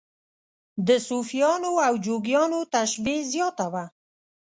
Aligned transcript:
د 0.87 0.89
صوفیانو 1.07 1.71
او 1.87 1.93
جوګیانو 2.05 2.59
تشبیه 2.75 3.19
زیاته 3.31 3.65
وه. 3.73 3.85